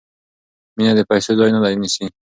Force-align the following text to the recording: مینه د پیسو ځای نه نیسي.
مینه 0.75 0.93
د 0.97 1.01
پیسو 1.09 1.31
ځای 1.39 1.49
نه 1.53 1.59
نیسي. 1.81 2.05